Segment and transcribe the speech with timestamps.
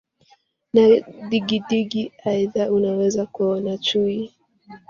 [0.73, 0.83] na
[1.29, 4.31] digidigi Aidha unaweza kuwaona chui